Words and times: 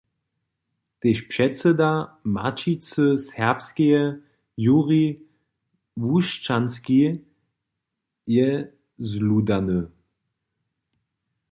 Tež 0.99 1.19
předsyda 1.31 1.91
Maćicy 2.35 3.05
Serbskeje 3.27 4.03
Jurij 4.63 5.09
Łušćanski 6.05 7.01
je 8.35 8.49
zludany. 9.11 9.79